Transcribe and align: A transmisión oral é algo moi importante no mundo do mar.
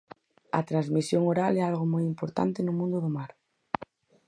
A 0.59 0.61
transmisión 0.69 1.21
oral 1.33 1.53
é 1.61 1.63
algo 1.63 1.85
moi 1.93 2.03
importante 2.13 2.59
no 2.63 2.73
mundo 2.79 2.97
do 3.03 3.09
mar. 3.17 3.31